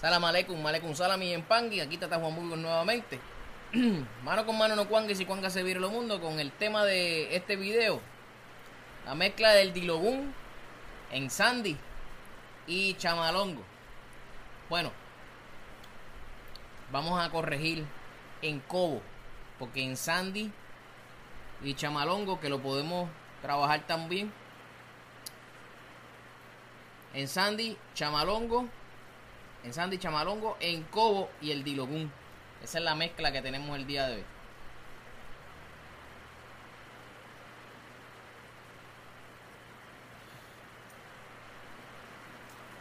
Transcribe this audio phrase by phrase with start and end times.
[0.00, 1.78] Salam aleikum, aleikum salam y en Pangui.
[1.80, 3.20] Aquí está Juan Burgos nuevamente.
[4.24, 7.36] mano con mano no cuangues y cuanga se vire lo mundo con el tema de
[7.36, 8.00] este video.
[9.04, 10.34] La mezcla del Dilogún
[11.12, 11.76] en Sandy
[12.66, 13.60] y Chamalongo.
[14.70, 14.90] Bueno,
[16.90, 17.84] vamos a corregir
[18.40, 19.02] en Cobo.
[19.58, 20.50] Porque en Sandy
[21.62, 23.10] y Chamalongo, que lo podemos
[23.42, 24.32] trabajar también.
[27.12, 28.66] En Sandy, Chamalongo
[29.64, 32.10] en Sandy Chamalongo, en Cobo y el Dilogún.
[32.62, 34.24] Esa es la mezcla que tenemos el día de hoy.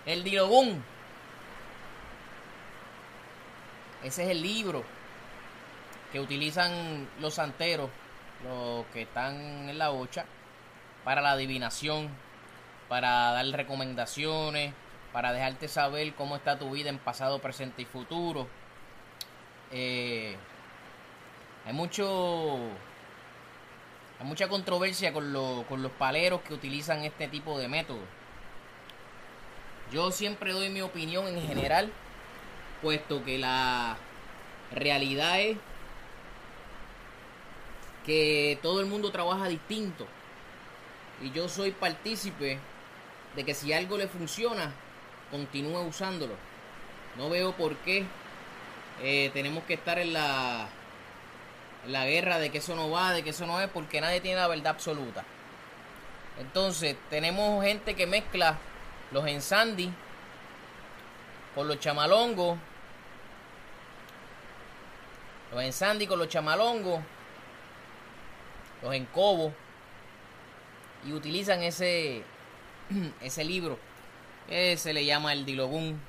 [0.06, 0.84] El Dilogún.
[4.04, 4.84] Ese es el libro
[6.12, 7.90] que utilizan los santeros,
[8.44, 10.26] los que están en la bocha,
[11.04, 12.10] para la adivinación,
[12.88, 14.74] para dar recomendaciones,
[15.14, 18.48] para dejarte saber cómo está tu vida en pasado, presente y futuro.
[19.72, 20.36] Eh,
[21.66, 22.58] hay mucho
[24.20, 25.34] hay mucha controversia con,
[25.68, 28.02] con los paleros que utilizan este tipo de método.
[29.92, 31.92] Yo siempre doy mi opinión en general,
[32.82, 33.98] puesto que la
[34.72, 35.58] realidad es
[38.06, 40.06] que todo el mundo trabaja distinto.
[41.22, 42.60] Y yo soy partícipe
[43.36, 44.74] de que si algo le funciona,
[45.32, 46.36] continúe usándolo.
[47.18, 48.06] No veo por qué
[49.02, 50.68] eh, tenemos que estar en la,
[51.86, 54.22] en la guerra de que eso no va, de que eso no es, porque nadie
[54.22, 55.24] tiene la verdad absoluta.
[56.40, 58.58] Entonces, tenemos gente que mezcla
[59.12, 59.92] los ensandi
[61.56, 62.58] con los chamalongos.
[65.52, 67.02] Los ensandi con los chamalongos.
[68.82, 69.54] Los encobos.
[71.06, 72.24] Y utilizan ese,
[73.22, 73.89] ese libro
[74.50, 76.00] se le llama el Dilogún.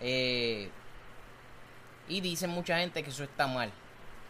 [0.00, 0.68] Eh,
[2.08, 3.72] y dicen mucha gente que eso está mal.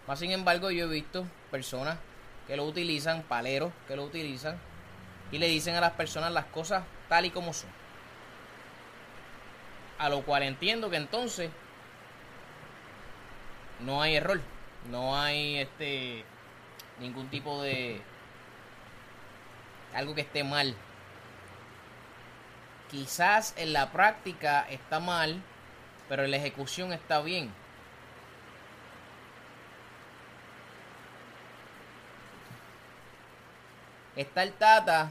[0.06, 1.98] Más sin embargo, yo he visto personas
[2.46, 4.58] que lo utilizan, paleros que lo utilizan,
[5.30, 7.70] y le dicen a las personas las cosas tal y como son.
[9.98, 11.50] A lo cual entiendo que entonces
[13.80, 14.40] no hay error,
[14.90, 16.24] no hay este
[17.00, 18.00] ningún tipo de
[19.94, 20.76] algo que esté mal
[22.92, 25.42] quizás en la práctica está mal,
[26.08, 27.50] pero en la ejecución está bien.
[34.14, 35.10] Está el Tata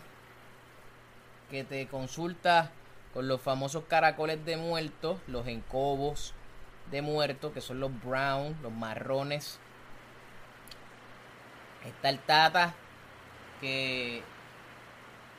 [1.49, 2.69] que te consulta
[3.15, 6.35] con los famosos caracoles de muertos, los encobos
[6.91, 9.59] de muertos, que son los brown, los marrones.
[11.83, 12.75] Está el Tata
[13.59, 14.21] que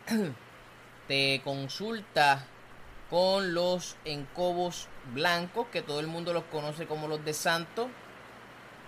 [1.13, 2.43] te consulta
[3.11, 7.91] con los encobos blancos, que todo el mundo los conoce como los de santo,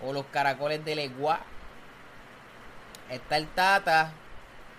[0.01, 1.41] o los caracoles de legua.
[3.11, 4.11] Está el tata,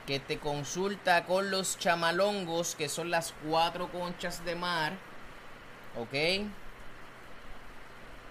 [0.08, 4.94] que te consulta con los chamalongos, que son las cuatro conchas de mar.
[5.96, 6.48] ¿Ok?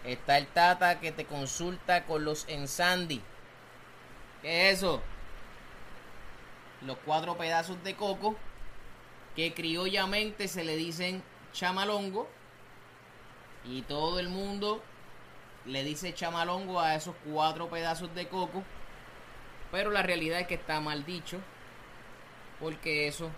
[0.03, 3.21] Está el tata que te consulta con los ensandi.
[4.41, 5.01] ¿Qué es eso?
[6.81, 8.35] Los cuatro pedazos de coco
[9.35, 12.27] que criollamente se le dicen chamalongo
[13.65, 14.81] y todo el mundo
[15.65, 18.63] le dice chamalongo a esos cuatro pedazos de coco,
[19.71, 21.39] pero la realidad es que está mal dicho
[22.59, 23.29] porque eso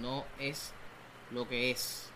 [0.00, 0.72] no es
[1.30, 2.10] lo que es.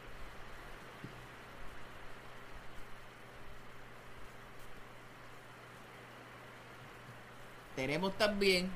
[7.76, 8.70] Tenemos también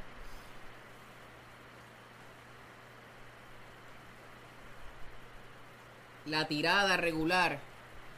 [6.27, 7.59] la tirada regular,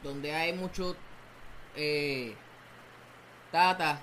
[0.03, 0.95] donde hay mucho
[1.75, 2.35] eh,
[3.51, 3.99] tata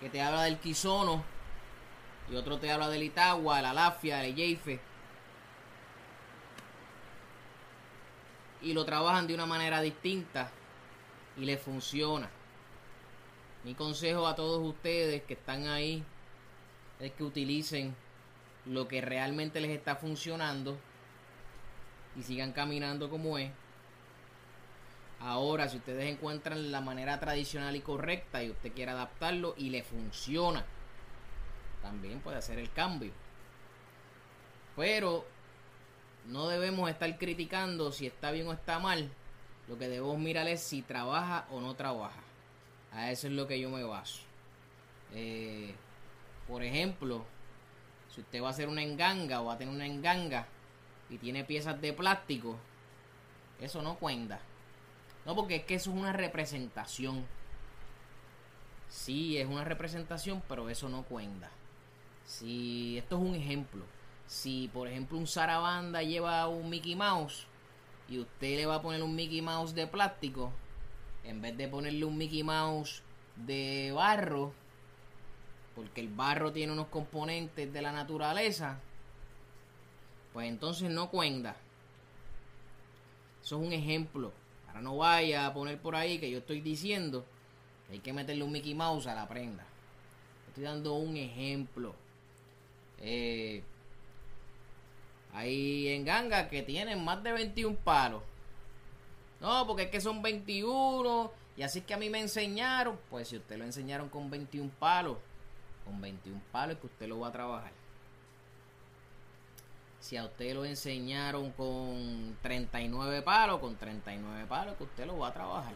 [0.00, 1.24] que te habla del quisono
[2.30, 4.80] y otro te habla del Itagua, la Lafia, el Yeife.
[8.62, 10.50] Y lo trabajan de una manera distinta
[11.36, 12.30] y le funciona.
[13.62, 16.02] Mi consejo a todos ustedes que están ahí
[17.00, 17.94] es que utilicen
[18.66, 20.78] lo que realmente les está funcionando
[22.16, 23.50] y sigan caminando como es.
[25.20, 29.82] Ahora, si ustedes encuentran la manera tradicional y correcta y usted quiere adaptarlo y le
[29.82, 30.64] funciona,
[31.82, 33.12] también puede hacer el cambio.
[34.76, 35.24] Pero
[36.26, 39.10] no debemos estar criticando si está bien o está mal.
[39.68, 42.20] Lo que debemos mirar es si trabaja o no trabaja.
[42.92, 44.22] A eso es lo que yo me baso.
[45.14, 45.74] Eh,
[46.46, 47.24] por ejemplo,
[48.14, 50.46] si usted va a hacer una enganga o va a tener una enganga
[51.10, 52.56] y tiene piezas de plástico,
[53.60, 54.40] eso no cuenta.
[55.24, 57.24] No, porque es que eso es una representación.
[58.88, 61.50] Sí, es una representación, pero eso no cuenta.
[62.24, 63.84] Si esto es un ejemplo.
[64.26, 67.46] Si, por ejemplo, un Sarabanda lleva un Mickey Mouse
[68.08, 70.52] y usted le va a poner un Mickey Mouse de plástico,
[71.24, 73.02] en vez de ponerle un Mickey Mouse
[73.36, 74.52] de barro,
[75.74, 78.78] porque el barro tiene unos componentes de la naturaleza,
[80.34, 81.56] pues entonces no cuenta.
[83.42, 84.32] Eso es un ejemplo.
[84.66, 87.24] Ahora no vaya a poner por ahí que yo estoy diciendo
[87.86, 89.64] que hay que meterle un Mickey Mouse a la prenda.
[90.48, 91.94] Estoy dando un ejemplo.
[92.98, 93.62] Eh,
[95.32, 98.22] hay en ganga que tienen más de 21 palos.
[99.40, 101.30] No, porque es que son 21.
[101.56, 102.98] Y así es que a mí me enseñaron.
[103.08, 105.16] Pues si usted lo enseñaron con 21 palos,
[105.84, 107.83] con 21 palos es que usted lo va a trabajar.
[110.04, 115.28] Si a usted lo enseñaron con 39 palos, con 39 palos que usted lo va
[115.28, 115.74] a trabajar.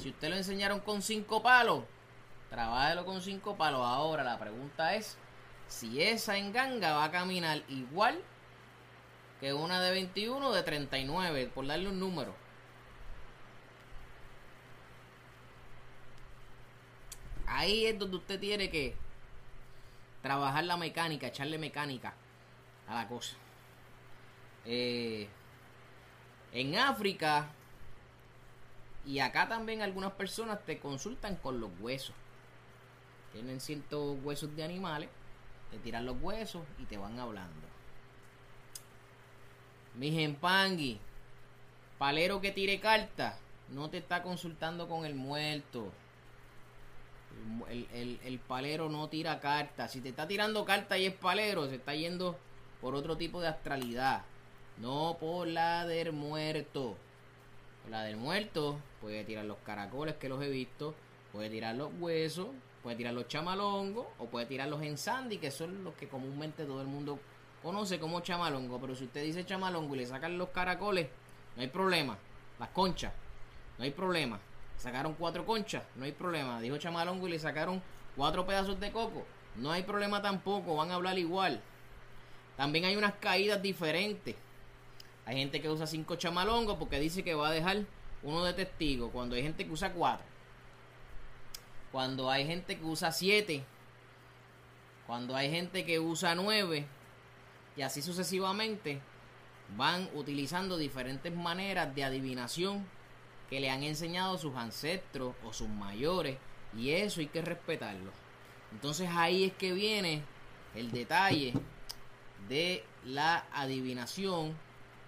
[0.00, 1.84] Si usted lo enseñaron con 5 palos,
[2.48, 3.82] trabájelo con 5 palos.
[3.84, 5.18] Ahora la pregunta es
[5.68, 8.18] si esa enganga va a caminar igual
[9.38, 12.34] que una de 21 o de 39, por darle un número.
[17.46, 18.96] Ahí es donde usted tiene que
[20.22, 22.14] trabajar la mecánica, echarle mecánica
[22.88, 23.36] a la cosa.
[24.64, 25.28] Eh,
[26.52, 27.48] en África
[29.04, 32.14] y acá también algunas personas te consultan con los huesos.
[33.32, 35.08] Tienen ciertos huesos de animales,
[35.70, 37.66] te tiran los huesos y te van hablando.
[39.94, 40.98] Mi empangui,
[41.98, 43.38] palero que tire carta,
[43.68, 45.92] no te está consultando con el muerto.
[47.68, 49.88] El, el, palero no tira carta.
[49.88, 52.38] Si te está tirando carta y es palero, se está yendo
[52.80, 54.22] por otro tipo de astralidad.
[54.78, 56.96] No por la del muerto.
[57.90, 60.94] La del muerto puede tirar los caracoles que los he visto.
[61.32, 62.48] Puede tirar los huesos.
[62.82, 64.06] Puede tirar los chamalongos.
[64.18, 67.18] O puede tirar los ensandi, que son los que comúnmente todo el mundo
[67.62, 68.78] conoce como chamalongo.
[68.80, 71.08] Pero si usted dice chamalongo y le sacan los caracoles,
[71.56, 72.18] no hay problema.
[72.58, 73.12] Las conchas,
[73.78, 74.38] no hay problema.
[74.76, 76.60] Sacaron cuatro conchas, no hay problema.
[76.60, 77.82] Dijo chamalongo y le sacaron
[78.14, 79.24] cuatro pedazos de coco.
[79.56, 81.60] No hay problema tampoco, van a hablar igual.
[82.56, 84.34] También hay unas caídas diferentes.
[85.26, 87.84] Hay gente que usa cinco chamalongos porque dice que va a dejar
[88.22, 89.10] uno de testigo.
[89.10, 90.24] Cuando hay gente que usa cuatro.
[91.92, 93.64] Cuando hay gente que usa siete.
[95.06, 96.86] Cuando hay gente que usa nueve.
[97.76, 99.00] Y así sucesivamente.
[99.76, 102.86] Van utilizando diferentes maneras de adivinación
[103.50, 106.38] que le han enseñado sus ancestros o sus mayores.
[106.76, 108.10] Y eso hay que respetarlo.
[108.72, 110.22] Entonces ahí es que viene
[110.74, 111.52] el detalle
[112.48, 114.54] de la adivinación,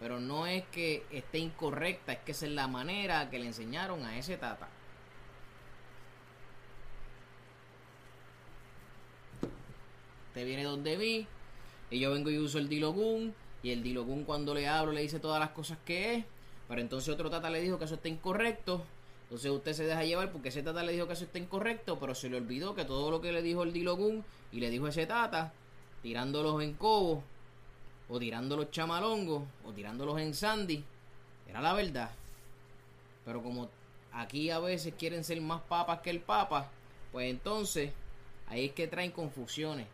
[0.00, 4.04] pero no es que esté incorrecta, es que esa es la manera que le enseñaron
[4.04, 4.68] a ese tata.
[10.34, 11.26] Te viene donde vi,
[11.90, 15.18] y yo vengo y uso el Dilogun, y el Dilogun cuando le hablo le dice
[15.18, 16.24] todas las cosas que es,
[16.68, 18.84] pero entonces otro tata le dijo que eso está incorrecto,
[19.24, 22.14] entonces usted se deja llevar porque ese tata le dijo que eso está incorrecto, pero
[22.14, 25.06] se le olvidó que todo lo que le dijo el Dilogun y le dijo ese
[25.06, 25.52] tata
[26.02, 27.22] tirándolos en cobo,
[28.08, 30.84] o tirándolos chamalongos, o tirándolos en sandy,
[31.46, 32.10] era la verdad.
[33.24, 33.68] Pero como
[34.12, 36.70] aquí a veces quieren ser más papas que el papa,
[37.12, 37.92] pues entonces
[38.46, 39.86] ahí es que traen confusiones.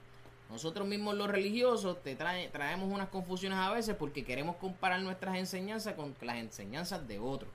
[0.50, 5.94] Nosotros mismos los religiosos te traemos unas confusiones a veces porque queremos comparar nuestras enseñanzas
[5.94, 7.50] con las enseñanzas de otros.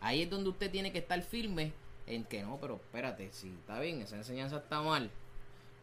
[0.00, 1.72] Ahí es donde usted tiene que estar firme
[2.06, 5.10] en que no, pero espérate, si está bien, esa enseñanza está mal,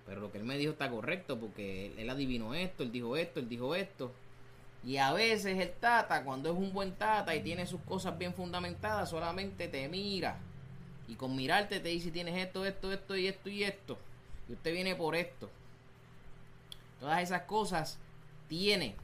[0.05, 3.39] pero lo que él me dijo está correcto porque él, adivinó esto, él dijo esto,
[3.39, 4.11] él dijo esto.
[4.83, 8.33] Y a veces el tata, cuando es un buen tata y tiene sus cosas bien
[8.33, 10.37] fundamentadas, solamente te mira.
[11.07, 13.97] Y con mirarte te dice tienes esto, esto, esto y esto y esto.
[14.47, 15.49] Y usted viene por esto.
[16.99, 17.97] Todas esas cosas
[18.47, 18.95] tiene.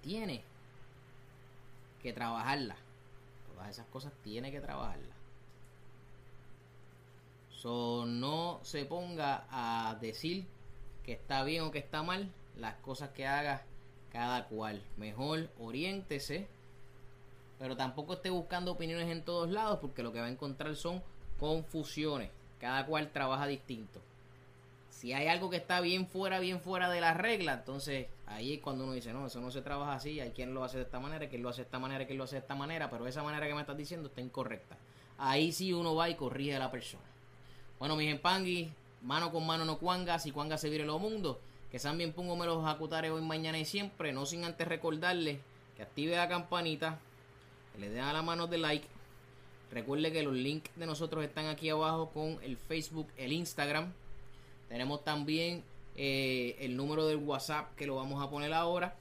[0.00, 0.42] Tiene
[2.02, 2.78] que trabajarlas.
[3.52, 5.23] Todas esas cosas tiene que trabajarlas
[7.64, 10.46] no se ponga a decir
[11.02, 13.62] que está bien o que está mal las cosas que haga
[14.12, 14.82] cada cual.
[14.96, 16.46] Mejor oriéntese,
[17.58, 21.02] pero tampoco esté buscando opiniones en todos lados porque lo que va a encontrar son
[21.38, 22.30] confusiones.
[22.60, 24.00] Cada cual trabaja distinto.
[24.90, 28.60] Si hay algo que está bien fuera, bien fuera de la regla, entonces ahí es
[28.60, 31.00] cuando uno dice, no, eso no se trabaja así, hay quien lo hace de esta
[31.00, 33.22] manera, quien lo hace de esta manera, quien lo hace de esta manera, pero esa
[33.22, 34.76] manera que me estás diciendo está incorrecta.
[35.18, 37.13] Ahí sí uno va y corrige a la persona.
[37.78, 38.70] Bueno, mis empangui,
[39.02, 41.40] mano con mano no cuanga, si cuanga se vire lo mundo.
[41.70, 44.12] Que también pongo los acutare hoy, mañana y siempre.
[44.12, 45.40] No sin antes recordarle
[45.76, 47.00] que active la campanita,
[47.72, 48.86] que le den a la mano de like.
[49.72, 53.92] Recuerde que los links de nosotros están aquí abajo con el Facebook, el Instagram.
[54.68, 55.64] Tenemos también
[55.96, 58.96] eh, el número del WhatsApp que lo vamos a poner ahora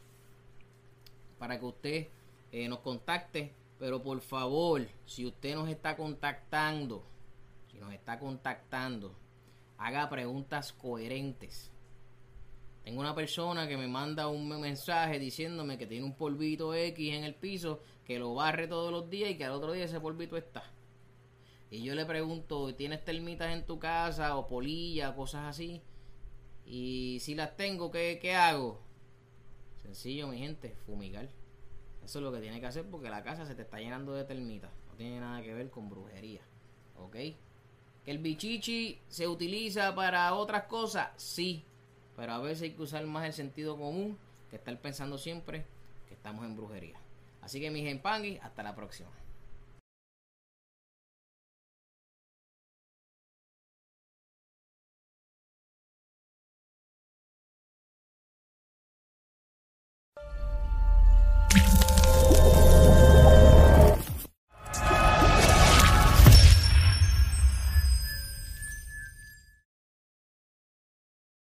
[1.38, 2.08] para que usted
[2.52, 3.52] eh, nos contacte.
[3.78, 7.04] Pero por favor, si usted nos está contactando,
[7.74, 9.16] si nos está contactando,
[9.78, 11.72] haga preguntas coherentes.
[12.84, 17.24] Tengo una persona que me manda un mensaje diciéndome que tiene un polvito X en
[17.24, 20.38] el piso, que lo barre todos los días y que al otro día ese polvito
[20.38, 20.64] está.
[21.72, 25.82] Y yo le pregunto, ¿tienes termitas en tu casa o polilla, cosas así?
[26.66, 28.80] Y si las tengo, ¿qué, ¿qué hago?
[29.82, 31.30] Sencillo, mi gente, fumigar.
[32.04, 34.26] Eso es lo que tiene que hacer porque la casa se te está llenando de
[34.26, 34.72] termitas.
[34.88, 36.42] No tiene nada que ver con brujería.
[36.98, 37.16] ¿Ok?
[38.04, 41.10] ¿Que el bichichi se utiliza para otras cosas?
[41.16, 41.64] Sí.
[42.16, 44.18] Pero a veces hay que usar más el sentido común
[44.50, 45.66] que estar pensando siempre
[46.08, 47.00] que estamos en brujería.
[47.42, 49.10] Así que mis empangui, hasta la próxima.